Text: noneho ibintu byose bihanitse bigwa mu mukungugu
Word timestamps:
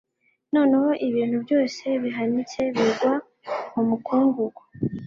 noneho 0.53 0.89
ibintu 1.07 1.37
byose 1.45 1.83
bihanitse 2.01 2.59
bigwa 2.75 3.13
mu 3.73 3.81
mukungugu 3.89 4.61